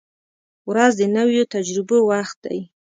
[0.69, 2.59] •ورځ د نویو تجربو وخت دی.